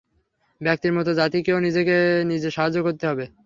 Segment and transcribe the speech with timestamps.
[0.61, 1.95] ব্যক্তির মত জাতিকেও নিজেকে
[2.25, 3.25] নিজে সাহায্য করতে হবে।